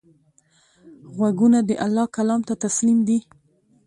[1.15, 3.19] غوږونه د الله کلام ته تسلیم دي